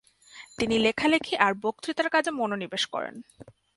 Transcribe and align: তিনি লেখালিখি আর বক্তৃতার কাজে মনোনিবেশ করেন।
তিনি 0.57 0.75
লেখালিখি 0.79 1.35
আর 1.37 1.51
বক্তৃতার 1.63 2.09
কাজে 2.09 2.31
মনোনিবেশ 2.31 2.83
করেন। 2.85 3.15